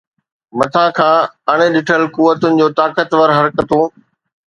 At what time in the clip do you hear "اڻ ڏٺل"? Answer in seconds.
1.51-2.03